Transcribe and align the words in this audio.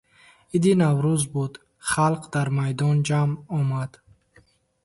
Иди 0.55 0.71
Наврӯз 0.79 1.23
буд, 1.33 1.53
халқ 1.89 2.21
дар 2.33 2.47
майдон 2.57 2.97
ҷамъ 3.07 3.31
омад. 3.57 3.91